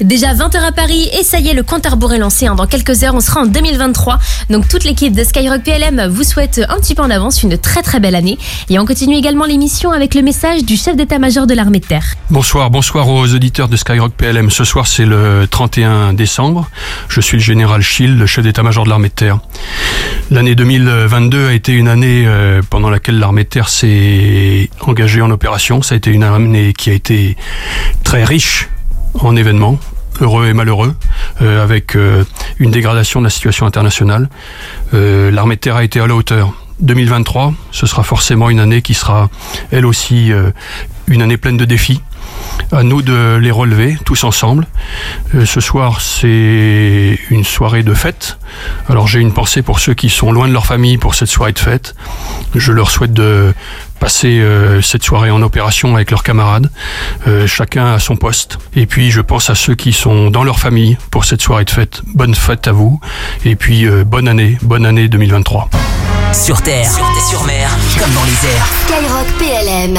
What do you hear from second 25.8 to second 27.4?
Ça a été une année qui a été